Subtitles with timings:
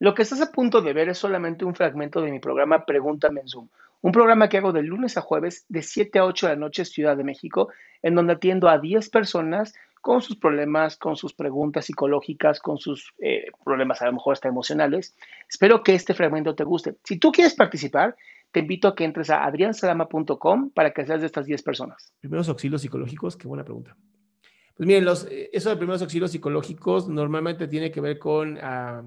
[0.00, 3.42] Lo que estás a punto de ver es solamente un fragmento de mi programa Pregúntame
[3.42, 3.68] en Zoom,
[4.00, 6.86] un programa que hago de lunes a jueves de 7 a 8 de la noche
[6.86, 7.68] Ciudad de México,
[8.00, 13.12] en donde atiendo a 10 personas con sus problemas, con sus preguntas psicológicas, con sus
[13.18, 15.14] eh, problemas a lo mejor hasta emocionales.
[15.46, 16.96] Espero que este fragmento te guste.
[17.04, 18.16] Si tú quieres participar,
[18.52, 22.14] te invito a que entres a adriansalama.com para que seas de estas 10 personas.
[22.20, 23.94] Primeros auxilios psicológicos, qué buena pregunta.
[24.78, 29.02] Pues miren, los, eh, eso de primeros auxilios psicológicos normalmente tiene que ver con ah,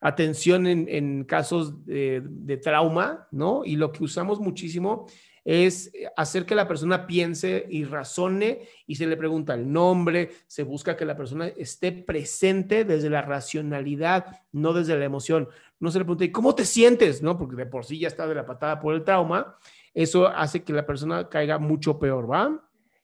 [0.00, 3.64] atención en, casos de, de, trauma, ¿no?
[3.64, 5.06] Y lo que usamos muchísimo
[5.46, 10.64] es hacer que la persona piense y razone y se le pregunta el nombre, se
[10.64, 15.48] busca que la persona esté presente desde la racionalidad, no desde la emoción.
[15.78, 17.22] No se le pregunta, ¿y cómo te sientes?
[17.22, 17.38] ¿No?
[17.38, 19.56] Porque de por sí ya está de la patada por el trauma.
[19.94, 22.65] Eso hace que la persona caiga mucho peor, ¿va?